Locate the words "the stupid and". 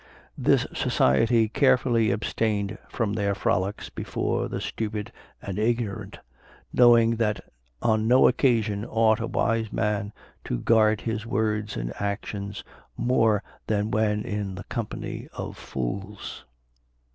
4.47-5.59